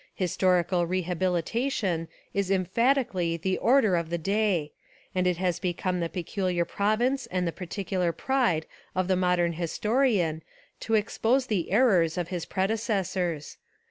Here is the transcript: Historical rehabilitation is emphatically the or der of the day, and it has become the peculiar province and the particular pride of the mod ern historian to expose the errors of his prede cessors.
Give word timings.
Historical 0.15 0.87
rehabilitation 0.87 2.07
is 2.33 2.49
emphatically 2.49 3.37
the 3.37 3.59
or 3.59 3.81
der 3.81 3.95
of 3.95 4.09
the 4.09 4.17
day, 4.17 4.71
and 5.13 5.27
it 5.27 5.37
has 5.37 5.59
become 5.59 5.99
the 5.99 6.09
peculiar 6.09 6.65
province 6.65 7.27
and 7.27 7.45
the 7.45 7.51
particular 7.51 8.11
pride 8.11 8.65
of 8.95 9.07
the 9.07 9.15
mod 9.15 9.37
ern 9.37 9.53
historian 9.53 10.41
to 10.79 10.95
expose 10.95 11.45
the 11.45 11.69
errors 11.69 12.17
of 12.17 12.29
his 12.29 12.47
prede 12.47 12.71
cessors. 12.71 13.57